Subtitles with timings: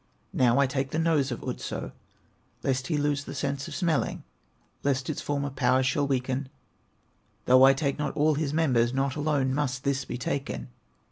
[0.33, 1.91] "Now I take the nose of Otso,
[2.63, 4.23] Lest he lose the sense of smelling,
[4.81, 6.49] Lest its former powers shall weaken;
[7.45, 10.69] Though I take not all his members, Not alone must this be taken.